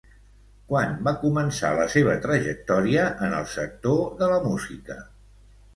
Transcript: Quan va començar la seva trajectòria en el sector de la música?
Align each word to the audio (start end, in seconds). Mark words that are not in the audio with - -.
Quan 0.71 0.95
va 1.07 1.13
començar 1.25 1.71
la 1.81 1.85
seva 1.97 2.15
trajectòria 2.25 3.05
en 3.29 3.37
el 3.43 3.47
sector 3.55 4.05
de 4.23 4.33
la 4.35 4.43
música? 4.51 5.01